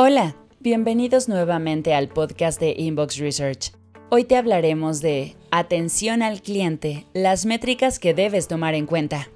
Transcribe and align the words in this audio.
Hola, 0.00 0.36
bienvenidos 0.60 1.28
nuevamente 1.28 1.92
al 1.92 2.06
podcast 2.06 2.60
de 2.60 2.72
Inbox 2.78 3.18
Research. 3.18 3.72
Hoy 4.10 4.22
te 4.22 4.36
hablaremos 4.36 5.00
de 5.00 5.34
atención 5.50 6.22
al 6.22 6.40
cliente, 6.40 7.04
las 7.14 7.46
métricas 7.46 7.98
que 7.98 8.14
debes 8.14 8.46
tomar 8.46 8.76
en 8.76 8.86
cuenta. 8.86 9.28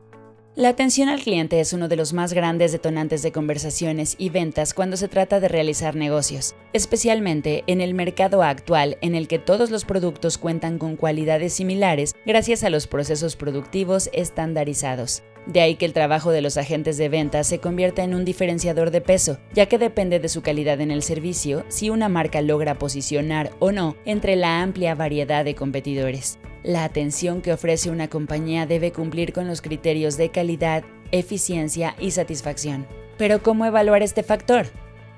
La 0.54 0.68
atención 0.68 1.08
al 1.08 1.22
cliente 1.22 1.60
es 1.60 1.72
uno 1.72 1.88
de 1.88 1.96
los 1.96 2.12
más 2.12 2.34
grandes 2.34 2.72
detonantes 2.72 3.22
de 3.22 3.32
conversaciones 3.32 4.16
y 4.18 4.28
ventas 4.28 4.74
cuando 4.74 4.98
se 4.98 5.08
trata 5.08 5.40
de 5.40 5.48
realizar 5.48 5.96
negocios, 5.96 6.54
especialmente 6.74 7.64
en 7.66 7.80
el 7.80 7.94
mercado 7.94 8.42
actual 8.42 8.98
en 9.00 9.14
el 9.14 9.28
que 9.28 9.38
todos 9.38 9.70
los 9.70 9.86
productos 9.86 10.36
cuentan 10.36 10.76
con 10.76 10.96
cualidades 10.96 11.54
similares 11.54 12.14
gracias 12.26 12.64
a 12.64 12.68
los 12.68 12.86
procesos 12.86 13.34
productivos 13.34 14.10
estandarizados. 14.12 15.22
De 15.46 15.62
ahí 15.62 15.76
que 15.76 15.86
el 15.86 15.94
trabajo 15.94 16.30
de 16.32 16.42
los 16.42 16.58
agentes 16.58 16.98
de 16.98 17.08
venta 17.08 17.44
se 17.44 17.58
convierta 17.58 18.04
en 18.04 18.14
un 18.14 18.26
diferenciador 18.26 18.90
de 18.90 19.00
peso, 19.00 19.38
ya 19.54 19.64
que 19.64 19.78
depende 19.78 20.20
de 20.20 20.28
su 20.28 20.42
calidad 20.42 20.82
en 20.82 20.90
el 20.90 21.02
servicio 21.02 21.64
si 21.68 21.88
una 21.88 22.10
marca 22.10 22.42
logra 22.42 22.78
posicionar 22.78 23.52
o 23.58 23.72
no 23.72 23.96
entre 24.04 24.36
la 24.36 24.60
amplia 24.60 24.94
variedad 24.94 25.46
de 25.46 25.54
competidores. 25.54 26.38
La 26.62 26.84
atención 26.84 27.42
que 27.42 27.52
ofrece 27.52 27.90
una 27.90 28.08
compañía 28.08 28.66
debe 28.66 28.92
cumplir 28.92 29.32
con 29.32 29.48
los 29.48 29.62
criterios 29.62 30.16
de 30.16 30.30
calidad, 30.30 30.84
eficiencia 31.10 31.96
y 31.98 32.12
satisfacción. 32.12 32.86
Pero 33.18 33.42
¿cómo 33.42 33.66
evaluar 33.66 34.02
este 34.02 34.22
factor? 34.22 34.66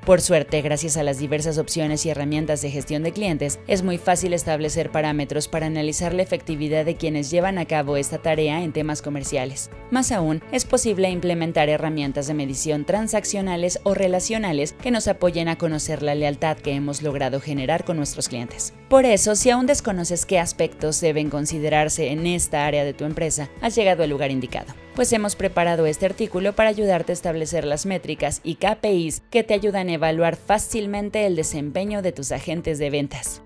Por 0.04 0.20
suerte, 0.20 0.60
gracias 0.60 0.98
a 0.98 1.02
las 1.02 1.18
diversas 1.18 1.56
opciones 1.56 2.04
y 2.04 2.10
herramientas 2.10 2.60
de 2.60 2.70
gestión 2.70 3.02
de 3.02 3.12
clientes, 3.12 3.58
es 3.66 3.82
muy 3.82 3.96
fácil 3.96 4.34
establecer 4.34 4.90
parámetros 4.90 5.48
para 5.48 5.64
analizar 5.64 6.12
la 6.12 6.22
efectividad 6.22 6.84
de 6.84 6.96
quienes 6.96 7.30
llevan 7.30 7.56
a 7.56 7.64
cabo 7.64 7.96
esta 7.96 8.18
tarea 8.18 8.62
en 8.62 8.74
temas 8.74 9.00
comerciales. 9.00 9.70
Más 9.90 10.12
aún, 10.12 10.42
es 10.52 10.66
posible 10.66 11.08
implementar 11.08 11.70
herramientas 11.70 12.26
de 12.26 12.34
medición 12.34 12.84
transaccionales 12.84 13.80
o 13.82 13.94
relacionales 13.94 14.74
que 14.74 14.90
nos 14.90 15.08
apoyen 15.08 15.48
a 15.48 15.56
conocer 15.56 16.02
la 16.02 16.14
lealtad 16.14 16.58
que 16.58 16.72
hemos 16.72 17.00
logrado 17.00 17.40
generar 17.40 17.84
con 17.84 17.96
nuestros 17.96 18.28
clientes. 18.28 18.74
Por 18.90 19.06
eso, 19.06 19.34
si 19.34 19.48
aún 19.48 19.64
desconoces 19.64 20.26
qué 20.26 20.38
aspectos 20.38 21.00
deben 21.00 21.30
considerarse 21.30 22.10
en 22.10 22.26
esta 22.26 22.66
área 22.66 22.84
de 22.84 22.92
tu 22.92 23.06
empresa, 23.06 23.48
has 23.62 23.74
llegado 23.74 24.02
al 24.02 24.10
lugar 24.10 24.30
indicado 24.30 24.74
pues 24.94 25.12
hemos 25.12 25.36
preparado 25.36 25.86
este 25.86 26.06
artículo 26.06 26.54
para 26.54 26.70
ayudarte 26.70 27.12
a 27.12 27.14
establecer 27.14 27.64
las 27.64 27.86
métricas 27.86 28.40
y 28.44 28.56
KPIs 28.56 29.22
que 29.30 29.42
te 29.42 29.54
ayudan 29.54 29.88
a 29.88 29.94
evaluar 29.94 30.36
fácilmente 30.36 31.26
el 31.26 31.36
desempeño 31.36 32.02
de 32.02 32.12
tus 32.12 32.32
agentes 32.32 32.78
de 32.78 32.90
ventas. 32.90 33.42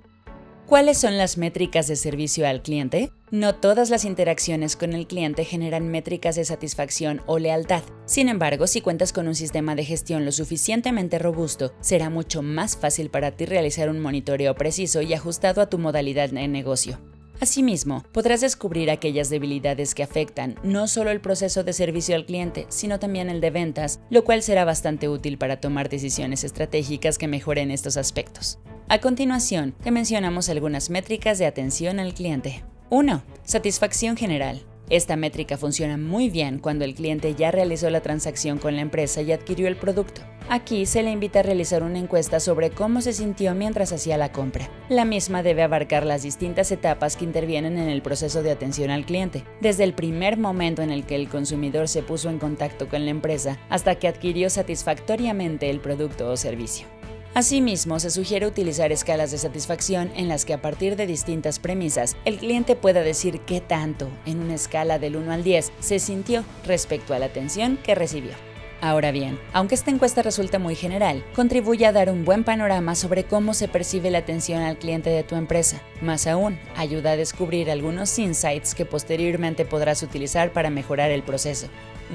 ¿Cuáles 0.67 0.99
son 0.99 1.17
las 1.17 1.39
métricas 1.39 1.89
de 1.89 1.97
servicio 1.97 2.47
al 2.47 2.61
cliente? 2.61 3.11
No 3.31 3.55
todas 3.55 3.89
las 3.89 4.05
interacciones 4.05 4.77
con 4.77 4.93
el 4.93 5.07
cliente 5.07 5.47
generan 5.47 5.89
métricas 5.89 6.37
de 6.37 6.45
satisfacción 6.45 7.23
o 7.25 7.39
lealtad. 7.39 7.83
Sin 8.05 8.29
embargo, 8.29 8.67
si 8.67 8.83
cuentas 8.83 9.15
con 9.15 9.29
un 9.29 9.35
sistema 9.35 9.75
de 9.75 9.87
gestión 9.87 10.27
lo 10.27 10.33
suficientemente 10.33 11.19
robusto, 11.19 11.73
será 11.81 12.11
mucho 12.11 12.43
más 12.43 12.77
fácil 12.77 13.09
para 13.09 13.31
ti 13.31 13.47
realizar 13.47 13.89
un 13.89 13.99
monitoreo 13.99 14.55
preciso 14.57 15.01
y 15.01 15.15
ajustado 15.15 15.63
a 15.63 15.71
tu 15.71 15.79
modalidad 15.79 16.29
de 16.29 16.49
negocio. 16.49 16.99
Asimismo, 17.41 18.03
podrás 18.13 18.41
descubrir 18.41 18.91
aquellas 18.91 19.31
debilidades 19.31 19.95
que 19.95 20.03
afectan 20.03 20.57
no 20.65 20.89
solo 20.89 21.11
el 21.11 21.21
proceso 21.21 21.63
de 21.63 21.73
servicio 21.73 22.17
al 22.17 22.27
cliente, 22.27 22.67
sino 22.69 22.99
también 22.99 23.31
el 23.31 23.41
de 23.41 23.51
ventas, 23.51 24.01
lo 24.11 24.25
cual 24.25 24.43
será 24.43 24.65
bastante 24.65 25.09
útil 25.09 25.39
para 25.39 25.61
tomar 25.61 25.89
decisiones 25.89 26.43
estratégicas 26.43 27.17
que 27.17 27.29
mejoren 27.29 27.71
estos 27.71 27.97
aspectos. 27.97 28.59
A 28.89 29.01
continuación, 29.01 29.75
te 29.83 29.91
mencionamos 29.93 30.49
algunas 30.49 30.91
métricas 30.91 31.39
de 31.39 31.47
atención 31.47 32.01
al 32.01 32.15
cliente. 32.15 32.65
1. 32.91 33.23
Satisfacción 33.45 34.17
general. 34.17 34.63
Esta 34.91 35.17
métrica 35.17 35.59
funciona 35.59 35.99
muy 35.99 36.31
bien 36.31 36.59
cuando 36.59 36.85
el 36.87 36.95
cliente 36.95 37.35
ya 37.35 37.51
realizó 37.51 37.91
la 37.91 38.01
transacción 38.01 38.59
con 38.59 38.75
la 38.75 38.83
empresa 38.83 39.21
y 39.21 39.33
adquirió 39.33 39.69
el 39.69 39.77
producto. 39.77 40.23
Aquí 40.49 40.87
se 40.87 41.03
le 41.03 41.11
invita 41.11 41.41
a 41.41 41.43
realizar 41.43 41.83
una 41.83 41.99
encuesta 41.99 42.41
sobre 42.41 42.71
cómo 42.71 43.03
se 43.03 43.13
sintió 43.13 43.55
mientras 43.55 43.93
hacía 43.93 44.17
la 44.17 44.33
compra. 44.33 44.71
La 44.89 45.05
misma 45.05 45.43
debe 45.43 45.63
abarcar 45.63 46.07
las 46.07 46.23
distintas 46.23 46.73
etapas 46.73 47.17
que 47.17 47.27
intervienen 47.27 47.77
en 47.77 47.91
el 47.91 48.01
proceso 48.01 48.43
de 48.43 48.51
atención 48.51 48.91
al 48.91 49.05
cliente, 49.05 49.45
desde 49.61 49.85
el 49.85 49.93
primer 49.93 50.39
momento 50.39 50.81
en 50.81 50.91
el 50.91 51.05
que 51.05 51.17
el 51.17 51.29
consumidor 51.29 51.87
se 51.87 52.03
puso 52.03 52.31
en 52.31 52.39
contacto 52.39 52.89
con 52.89 53.05
la 53.05 53.11
empresa 53.11 53.59
hasta 53.69 53.97
que 53.97 54.09
adquirió 54.09 54.49
satisfactoriamente 54.49 55.69
el 55.69 55.81
producto 55.81 56.31
o 56.31 56.37
servicio. 56.39 56.98
Asimismo, 57.35 58.01
se 58.01 58.11
sugiere 58.11 58.47
utilizar 58.47 58.91
escalas 58.91 59.31
de 59.31 59.39
satisfacción 59.39 60.11
en 60.17 60.29
las 60.29 60.45
que 60.45 60.55
a 60.55 60.63
partir 60.63 60.97
de 60.97 61.07
distintas 61.07 61.59
premisas 61.59 62.17
el 62.25 62.39
cliente 62.39 62.75
pueda 62.75 63.03
decir 63.03 63.41
qué 63.41 63.61
tanto, 63.61 64.09
en 64.27 64.41
una 64.41 64.55
escala 64.55 64.99
del 64.99 65.17
1 65.17 65.33
al 65.33 65.45
10, 65.45 65.73
se 65.79 65.99
sintió 65.99 66.45
respecto 66.65 67.15
a 67.15 67.19
la 67.19 67.27
atención 67.27 67.79
que 67.83 67.95
recibió. 67.95 68.33
Ahora 68.81 69.11
bien, 69.11 69.41
aunque 69.53 69.75
esta 69.75 69.91
encuesta 69.91 70.23
resulta 70.23 70.61
muy 70.61 70.77
general, 70.77 71.25
contribuye 71.35 71.85
a 71.85 71.93
dar 71.93 72.11
un 72.11 72.25
buen 72.25 72.45
panorama 72.45 72.95
sobre 72.95 73.25
cómo 73.25 73.53
se 73.53 73.67
percibe 73.67 74.11
la 74.11 74.19
atención 74.19 74.63
al 74.63 74.79
cliente 74.79 75.11
de 75.11 75.25
tu 75.25 75.35
empresa. 75.35 75.83
Más 76.01 76.29
aún, 76.29 76.59
ayuda 76.77 77.13
a 77.13 77.17
descubrir 77.17 77.71
algunos 77.73 78.17
insights 78.19 78.77
que 78.77 78.85
posteriormente 78.85 79.65
podrás 79.65 80.03
utilizar 80.05 80.53
para 80.53 80.71
mejorar 80.71 81.11
el 81.11 81.25
proceso. 81.25 81.67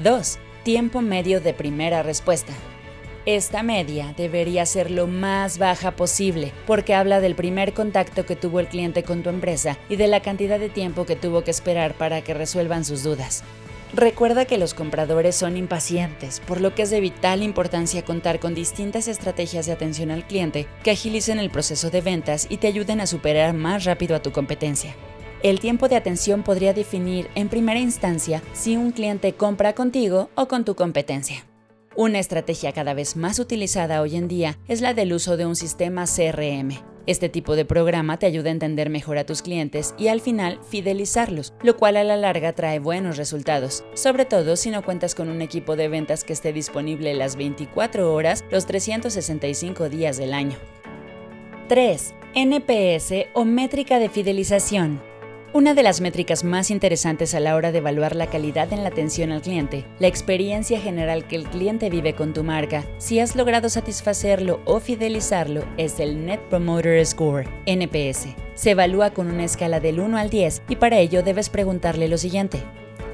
2. 0.02 0.38
Tiempo 0.64 1.02
medio 1.02 1.42
de 1.42 1.52
primera 1.52 2.02
respuesta. 2.02 2.54
Esta 3.26 3.62
media 3.62 4.12
debería 4.18 4.66
ser 4.66 4.90
lo 4.90 5.06
más 5.06 5.56
baja 5.56 5.92
posible 5.92 6.52
porque 6.66 6.94
habla 6.94 7.20
del 7.20 7.34
primer 7.34 7.72
contacto 7.72 8.26
que 8.26 8.36
tuvo 8.36 8.60
el 8.60 8.68
cliente 8.68 9.02
con 9.02 9.22
tu 9.22 9.30
empresa 9.30 9.78
y 9.88 9.96
de 9.96 10.08
la 10.08 10.20
cantidad 10.20 10.60
de 10.60 10.68
tiempo 10.68 11.06
que 11.06 11.16
tuvo 11.16 11.42
que 11.42 11.50
esperar 11.50 11.94
para 11.94 12.20
que 12.20 12.34
resuelvan 12.34 12.84
sus 12.84 13.02
dudas. 13.02 13.42
Recuerda 13.94 14.44
que 14.44 14.58
los 14.58 14.74
compradores 14.74 15.36
son 15.36 15.56
impacientes, 15.56 16.40
por 16.40 16.60
lo 16.60 16.74
que 16.74 16.82
es 16.82 16.90
de 16.90 17.00
vital 17.00 17.42
importancia 17.42 18.04
contar 18.04 18.40
con 18.40 18.54
distintas 18.54 19.08
estrategias 19.08 19.64
de 19.64 19.72
atención 19.72 20.10
al 20.10 20.26
cliente 20.26 20.66
que 20.82 20.90
agilicen 20.90 21.38
el 21.38 21.48
proceso 21.48 21.88
de 21.88 22.02
ventas 22.02 22.46
y 22.50 22.58
te 22.58 22.66
ayuden 22.66 23.00
a 23.00 23.06
superar 23.06 23.54
más 23.54 23.84
rápido 23.84 24.16
a 24.16 24.20
tu 24.20 24.32
competencia. 24.32 24.94
El 25.42 25.60
tiempo 25.60 25.88
de 25.88 25.96
atención 25.96 26.42
podría 26.42 26.74
definir 26.74 27.30
en 27.34 27.48
primera 27.48 27.80
instancia 27.80 28.42
si 28.52 28.76
un 28.76 28.90
cliente 28.90 29.32
compra 29.32 29.74
contigo 29.74 30.28
o 30.34 30.46
con 30.46 30.66
tu 30.66 30.74
competencia. 30.74 31.46
Una 31.96 32.18
estrategia 32.18 32.72
cada 32.72 32.92
vez 32.92 33.14
más 33.14 33.38
utilizada 33.38 34.02
hoy 34.02 34.16
en 34.16 34.26
día 34.26 34.58
es 34.66 34.80
la 34.80 34.94
del 34.94 35.12
uso 35.12 35.36
de 35.36 35.46
un 35.46 35.54
sistema 35.54 36.06
CRM. 36.06 36.70
Este 37.06 37.28
tipo 37.28 37.54
de 37.54 37.64
programa 37.64 38.18
te 38.18 38.26
ayuda 38.26 38.48
a 38.48 38.52
entender 38.52 38.90
mejor 38.90 39.16
a 39.16 39.26
tus 39.26 39.42
clientes 39.42 39.94
y 39.96 40.08
al 40.08 40.20
final 40.20 40.58
fidelizarlos, 40.68 41.52
lo 41.62 41.76
cual 41.76 41.96
a 41.96 42.02
la 42.02 42.16
larga 42.16 42.52
trae 42.52 42.80
buenos 42.80 43.16
resultados, 43.16 43.84
sobre 43.94 44.24
todo 44.24 44.56
si 44.56 44.70
no 44.70 44.82
cuentas 44.82 45.14
con 45.14 45.28
un 45.28 45.40
equipo 45.40 45.76
de 45.76 45.86
ventas 45.86 46.24
que 46.24 46.32
esté 46.32 46.52
disponible 46.52 47.14
las 47.14 47.36
24 47.36 48.12
horas 48.12 48.44
los 48.50 48.66
365 48.66 49.88
días 49.88 50.16
del 50.16 50.34
año. 50.34 50.56
3. 51.68 52.14
NPS 52.34 53.28
o 53.34 53.44
métrica 53.44 54.00
de 54.00 54.08
fidelización. 54.08 55.00
Una 55.54 55.72
de 55.72 55.84
las 55.84 56.00
métricas 56.00 56.42
más 56.42 56.68
interesantes 56.72 57.32
a 57.32 57.38
la 57.38 57.54
hora 57.54 57.70
de 57.70 57.78
evaluar 57.78 58.16
la 58.16 58.26
calidad 58.26 58.72
en 58.72 58.82
la 58.82 58.88
atención 58.88 59.30
al 59.30 59.40
cliente, 59.40 59.86
la 60.00 60.08
experiencia 60.08 60.80
general 60.80 61.28
que 61.28 61.36
el 61.36 61.44
cliente 61.44 61.90
vive 61.90 62.16
con 62.16 62.32
tu 62.32 62.42
marca, 62.42 62.84
si 62.98 63.20
has 63.20 63.36
logrado 63.36 63.68
satisfacerlo 63.68 64.60
o 64.64 64.80
fidelizarlo, 64.80 65.64
es 65.76 66.00
el 66.00 66.26
Net 66.26 66.40
Promoter 66.50 67.06
Score, 67.06 67.46
NPS. 67.66 68.34
Se 68.56 68.72
evalúa 68.72 69.10
con 69.10 69.30
una 69.30 69.44
escala 69.44 69.78
del 69.78 70.00
1 70.00 70.18
al 70.18 70.28
10 70.28 70.62
y 70.68 70.74
para 70.74 70.98
ello 70.98 71.22
debes 71.22 71.50
preguntarle 71.50 72.08
lo 72.08 72.18
siguiente. 72.18 72.60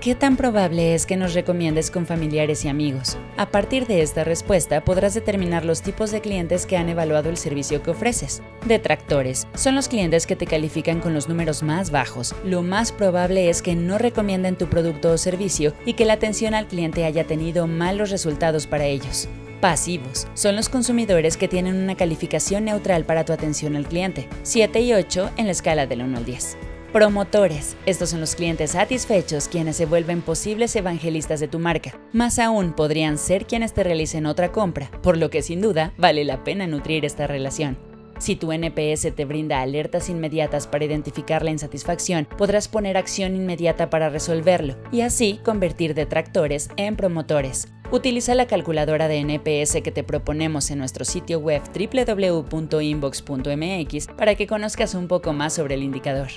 ¿Qué 0.01 0.15
tan 0.15 0.39
probable 0.39 0.95
es 0.95 1.05
que 1.05 1.19
nos 1.19 1.35
recomiendes 1.35 1.91
con 1.91 2.07
familiares 2.07 2.65
y 2.65 2.69
amigos? 2.69 3.19
A 3.37 3.51
partir 3.51 3.87
de 3.87 4.01
esta 4.01 4.25
respuesta 4.25 4.83
podrás 4.83 5.13
determinar 5.13 5.67
los 5.67 5.83
tipos 5.83 6.11
de 6.11 6.23
clientes 6.23 6.65
que 6.65 6.79
han 6.79 6.89
evaluado 6.89 7.29
el 7.29 7.37
servicio 7.37 7.83
que 7.83 7.91
ofreces. 7.91 8.41
Detractores 8.67 9.47
son 9.53 9.75
los 9.75 9.89
clientes 9.89 10.27
que 10.27 10.37
te 10.37 10.47
califican 10.47 11.01
con 11.01 11.13
los 11.13 11.29
números 11.29 11.63
más 11.63 11.91
bajos. 11.91 12.35
Lo 12.47 12.63
más 12.63 12.93
probable 12.93 13.51
es 13.51 13.61
que 13.61 13.77
no 13.77 13.99
recomienden 13.99 14.57
tu 14.57 14.71
producto 14.71 15.13
o 15.13 15.19
servicio 15.19 15.75
y 15.85 15.93
que 15.93 16.07
la 16.07 16.15
atención 16.15 16.55
al 16.55 16.67
cliente 16.67 17.05
haya 17.05 17.25
tenido 17.25 17.67
malos 17.67 18.09
resultados 18.09 18.67
para 18.67 18.87
ellos. 18.87 19.29
Pasivos 19.61 20.29
son 20.33 20.57
los 20.57 20.71
consumidores 20.71 21.37
que 21.37 21.47
tienen 21.47 21.77
una 21.77 21.95
calificación 21.95 22.65
neutral 22.65 23.05
para 23.05 23.27
tu 23.27 23.35
atención 23.35 23.77
al 23.77 23.87
cliente, 23.87 24.31
7 24.45 24.81
y 24.81 24.95
8 24.95 25.33
en 25.37 25.45
la 25.45 25.53
escala 25.53 25.87
del 25.87 26.01
1 26.01 26.17
al 26.17 26.25
10. 26.25 26.57
Promotores. 26.93 27.77
Estos 27.87 28.11
son 28.11 28.19
los 28.19 28.35
clientes 28.35 28.73
satisfechos 28.73 29.47
quienes 29.47 29.77
se 29.77 29.87
vuelven 29.87 30.23
posibles 30.23 30.75
evangelistas 30.75 31.39
de 31.39 31.47
tu 31.47 31.61
marca. 31.61 31.97
Más 32.13 32.41
aún 32.41 32.73
podrían 32.73 33.17
ser 33.17 33.47
quienes 33.47 33.73
te 33.73 33.85
realicen 33.85 34.27
otra 34.27 34.51
compra, 34.51 34.91
por 35.01 35.17
lo 35.17 35.31
que 35.31 35.43
sin 35.43 35.61
duda 35.61 35.95
vale 35.97 36.25
la 36.25 36.43
pena 36.43 36.67
nutrir 36.67 37.05
esta 37.05 37.29
relación. 37.29 37.79
Si 38.19 38.35
tu 38.35 38.51
NPS 38.51 39.15
te 39.15 39.25
brinda 39.25 39.61
alertas 39.61 40.11
inmediatas 40.11 40.67
para 40.67 40.85
identificar 40.85 41.45
la 41.45 41.53
insatisfacción, 41.53 42.27
podrás 42.37 42.67
poner 42.67 42.97
acción 42.97 43.37
inmediata 43.37 43.89
para 43.89 44.11
resolverlo 44.11 44.75
y 44.91 45.03
así 45.03 45.39
convertir 45.45 45.95
detractores 45.95 46.71
en 46.77 46.97
promotores. 46.97 47.69
Utiliza 47.93 48.35
la 48.35 48.49
calculadora 48.49 49.07
de 49.07 49.21
NPS 49.21 49.81
que 49.83 49.93
te 49.93 50.03
proponemos 50.03 50.73
en 50.73 50.79
nuestro 50.79 51.05
sitio 51.05 51.39
web 51.39 51.63
www.inbox.mx 51.73 54.07
para 54.17 54.35
que 54.35 54.49
conozcas 54.49 54.97
un 54.97 55.07
poco 55.07 55.33
más 55.33 55.55
sobre 55.55 55.77
el 55.77 55.85
indicador. 55.85 56.31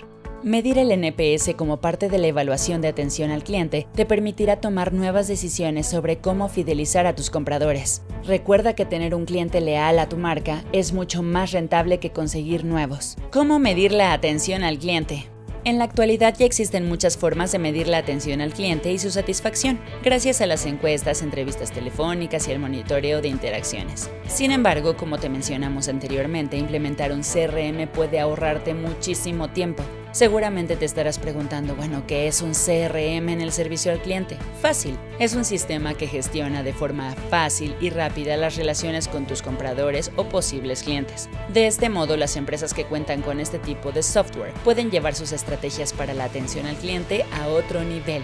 Medir 0.43 0.77
el 0.77 0.91
NPS 0.91 1.55
como 1.55 1.77
parte 1.77 2.09
de 2.09 2.17
la 2.17 2.27
evaluación 2.27 2.81
de 2.81 2.89
atención 2.89 3.31
al 3.31 3.45
cliente 3.45 3.87
te 3.95 4.05
permitirá 4.05 4.57
tomar 4.57 4.91
nuevas 4.91 5.29
decisiones 5.29 5.87
sobre 5.87 6.17
cómo 6.17 6.49
fidelizar 6.49 7.05
a 7.07 7.15
tus 7.15 7.29
compradores. 7.29 8.01
Recuerda 8.25 8.75
que 8.75 8.83
tener 8.83 9.15
un 9.15 9.23
cliente 9.23 9.61
leal 9.61 9.99
a 9.99 10.09
tu 10.09 10.17
marca 10.17 10.65
es 10.73 10.91
mucho 10.91 11.23
más 11.23 11.53
rentable 11.53 11.99
que 11.99 12.11
conseguir 12.11 12.65
nuevos. 12.65 13.15
¿Cómo 13.31 13.57
medir 13.57 13.93
la 13.93 14.11
atención 14.11 14.65
al 14.65 14.79
cliente? 14.79 15.29
En 15.63 15.77
la 15.77 15.85
actualidad 15.85 16.35
ya 16.37 16.45
existen 16.45 16.89
muchas 16.89 17.17
formas 17.17 17.53
de 17.53 17.59
medir 17.59 17.87
la 17.87 17.99
atención 17.99 18.41
al 18.41 18.51
cliente 18.51 18.91
y 18.91 18.99
su 18.99 19.11
satisfacción, 19.11 19.79
gracias 20.03 20.41
a 20.41 20.45
las 20.45 20.65
encuestas, 20.65 21.21
entrevistas 21.21 21.71
telefónicas 21.71 22.49
y 22.49 22.51
el 22.51 22.59
monitoreo 22.59 23.21
de 23.21 23.29
interacciones. 23.29 24.09
Sin 24.27 24.51
embargo, 24.51 24.97
como 24.97 25.19
te 25.19 25.29
mencionamos 25.29 25.87
anteriormente, 25.87 26.57
implementar 26.57 27.13
un 27.13 27.21
CRM 27.21 27.87
puede 27.87 28.19
ahorrarte 28.19 28.73
muchísimo 28.73 29.49
tiempo. 29.51 29.83
Seguramente 30.13 30.75
te 30.75 30.85
estarás 30.85 31.17
preguntando, 31.17 31.75
bueno, 31.75 32.03
¿qué 32.05 32.27
es 32.27 32.43
un 32.43 32.51
CRM 32.51 33.29
en 33.29 33.41
el 33.41 33.51
servicio 33.51 33.91
al 33.91 33.99
cliente? 33.99 34.37
Fácil, 34.61 34.95
es 35.17 35.33
un 35.33 35.43
sistema 35.43 35.95
que 35.95 36.05
gestiona 36.05 36.61
de 36.61 36.71
forma 36.71 37.15
fácil 37.31 37.75
y 37.81 37.89
rápida 37.89 38.37
las 38.37 38.55
relaciones 38.55 39.07
con 39.07 39.25
tus 39.25 39.41
compradores 39.41 40.11
o 40.15 40.25
posibles 40.25 40.83
clientes. 40.83 41.29
De 41.51 41.65
este 41.65 41.89
modo, 41.89 42.15
las 42.15 42.35
empresas 42.35 42.75
que 42.75 42.85
cuentan 42.85 43.23
con 43.23 43.39
este 43.39 43.57
tipo 43.57 43.91
de 43.91 44.03
software 44.03 44.53
pueden 44.63 44.91
llevar 44.91 45.15
sus 45.15 45.31
estrategias 45.31 45.93
para 45.93 46.13
la 46.13 46.25
atención 46.25 46.67
al 46.67 46.75
cliente 46.75 47.25
a 47.33 47.47
otro 47.47 47.83
nivel. 47.83 48.21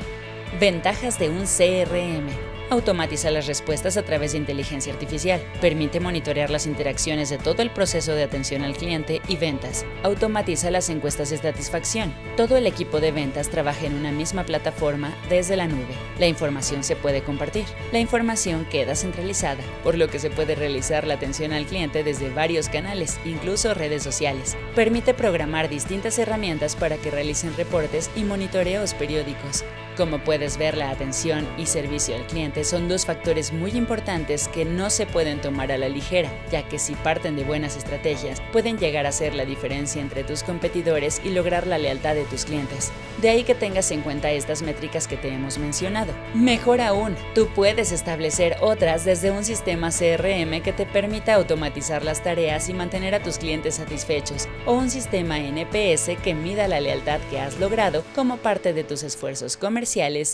Ventajas 0.60 1.18
de 1.18 1.30
un 1.30 1.46
CRM. 1.46 2.59
Automatiza 2.72 3.32
las 3.32 3.48
respuestas 3.48 3.98
a 3.98 4.04
través 4.04 4.34
de 4.34 4.38
inteligencia 4.38 4.94
artificial. 4.94 5.42
Permite 5.60 6.00
monitorear 6.00 6.52
las 6.52 6.68
interacciones 6.68 7.32
de 7.32 7.40
todo 7.40 7.64
el 7.64 7.72
proceso 7.72 8.14
de 8.14 8.22
atención 8.22 8.62
al 8.62 8.76
cliente 8.76 9.24
y 9.28 9.38
ventas. 9.38 9.88
Automatiza 10.04 10.70
las 10.70 10.90
encuestas 10.90 11.32
de 11.32 11.38
satisfacción. 11.38 12.14
Todo 12.38 12.58
el 12.58 12.68
equipo 12.68 13.00
de 13.00 13.12
ventas 13.12 13.50
trabaja 13.50 13.88
en 13.88 13.96
una 13.96 14.12
misma 14.12 14.44
plataforma 14.44 15.16
desde 15.30 15.58
la 15.58 15.68
nube. 15.68 15.96
La 16.20 16.28
información 16.28 16.84
se 16.84 16.96
puede 16.96 17.24
compartir. 17.24 17.66
La 17.92 17.98
información 17.98 18.66
queda 18.66 18.94
centralizada, 18.94 19.64
por 19.84 19.98
lo 19.98 20.08
que 20.08 20.20
se 20.20 20.30
puede 20.30 20.54
realizar 20.54 21.08
la 21.08 21.16
atención 21.16 21.54
al 21.54 21.66
cliente 21.66 22.04
desde 22.04 22.30
varios 22.30 22.70
canales, 22.70 23.20
incluso 23.26 23.74
redes 23.74 24.04
sociales. 24.04 24.56
Permite 24.76 25.16
programar 25.16 25.70
distintas 25.70 26.20
herramientas 26.20 26.76
para 26.76 26.98
que 26.98 27.10
realicen 27.10 27.58
reportes 27.58 28.12
y 28.16 28.24
monitoreos 28.24 28.94
periódicos. 28.94 29.64
Como 30.00 30.20
puedes 30.20 30.58
ver, 30.58 30.78
la 30.78 30.92
atención 30.92 31.46
y 31.58 31.66
servicio 31.66 32.16
al 32.16 32.26
cliente 32.26 32.64
son 32.64 32.88
dos 32.88 33.06
factores 33.06 33.52
muy 33.52 33.72
importantes 33.72 34.48
que 34.48 34.64
no 34.64 34.90
se 34.90 35.06
pueden 35.06 35.42
tomar 35.42 35.74
a 35.74 35.78
la 35.78 35.90
ligera, 35.90 36.32
ya 36.50 36.66
que 36.70 36.80
si 36.80 36.96
parten 36.96 37.36
de 37.36 37.44
buenas 37.44 37.76
estrategias, 37.76 38.42
pueden 38.54 38.78
llegar 38.78 39.06
a 39.06 39.12
ser 39.12 39.36
la 39.36 39.44
diferencia 39.44 40.02
entre 40.02 40.24
tus 40.24 40.42
competidores 40.44 41.20
y 41.26 41.32
lograr 41.32 41.68
la 41.68 41.78
lealtad 41.78 42.16
de 42.16 42.24
tus 42.24 42.46
clientes. 42.46 42.94
De 43.22 43.30
ahí 43.30 43.44
que 43.44 43.56
tengas 43.56 43.92
en 43.92 44.00
cuenta 44.00 44.32
estas 44.32 44.62
métricas 44.62 45.06
que 45.06 45.18
te 45.18 45.28
hemos 45.28 45.58
mencionado. 45.58 46.14
Mejor 46.34 46.80
aún, 46.80 47.18
tú 47.36 47.50
puedes 47.54 47.92
establecer 47.92 48.56
otras 48.62 49.04
desde 49.04 49.32
un 49.32 49.44
sistema 49.44 49.90
CRM 49.90 50.62
que 50.62 50.72
te 50.72 50.86
permita 50.86 51.34
automatizar 51.34 52.06
las 52.06 52.24
tareas 52.24 52.70
y 52.70 52.74
mantener 52.74 53.16
a 53.16 53.22
tus 53.22 53.38
clientes 53.38 53.76
satisfechos, 53.76 54.48
o 54.66 54.76
un 54.76 54.90
sistema 54.90 55.40
NPS 55.40 56.12
que 56.24 56.36
mida 56.36 56.70
la 56.70 56.80
lealtad 56.80 57.20
que 57.30 57.42
has 57.42 57.60
logrado 57.60 58.06
como 58.16 58.38
parte 58.38 58.72
de 58.72 58.86
tus 58.86 59.04
esfuerzos 59.04 59.58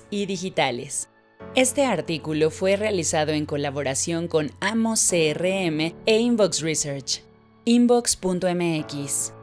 y 0.10 0.26
digitales. 0.26 1.10
Este 1.56 1.86
artículo 1.86 2.52
fue 2.52 2.76
realizado 2.76 3.32
en 3.32 3.46
colaboración 3.46 4.28
con 4.28 4.52
Amos 4.60 5.08
CRM 5.10 5.94
e 6.06 6.20
Inbox 6.20 6.62
Research. 6.62 7.22
Inbox.mx 7.66 9.34